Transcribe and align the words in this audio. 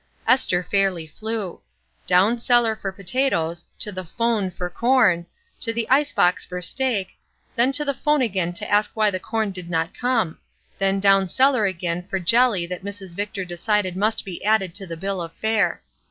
Esther 0.27 0.63
fairly 0.63 1.05
flew. 1.05 1.61
Down 2.07 2.39
cellar 2.39 2.75
for 2.75 2.91
potatoes, 2.91 3.67
to 3.77 3.91
the 3.91 4.03
"phone" 4.03 4.49
for 4.49 4.67
corn, 4.67 5.27
to 5.59 5.71
the 5.71 5.87
ice 5.91 6.11
box 6.11 6.43
for 6.43 6.59
steak, 6.59 7.19
then 7.55 7.71
to 7.73 7.85
the 7.85 7.93
phone 7.93 8.23
again 8.23 8.51
to 8.53 8.67
ask 8.67 8.89
why 8.95 9.11
the 9.11 9.19
corn 9.19 9.51
did 9.51 9.69
not 9.69 9.93
come; 9.93 10.39
then 10.79 10.99
down 10.99 11.27
cellar 11.27 11.67
again 11.67 12.01
for 12.01 12.17
jelly 12.17 12.65
that 12.65 12.83
Mrs. 12.83 13.13
Victor 13.13 13.45
decided 13.45 13.95
must 13.95 14.25
be 14.25 14.43
added 14.43 14.73
to 14.73 14.87
the 14.87 14.97
bill 14.97 15.21
of 15.21 15.33
fare. 15.33 15.83